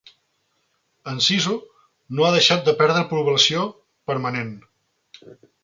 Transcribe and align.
Enciso 1.11 1.53
no 2.17 2.25
ha 2.29 2.33
deixat 2.37 2.65
de 2.71 2.75
perdre 2.81 3.05
població 3.13 3.69
permanent. 4.13 4.53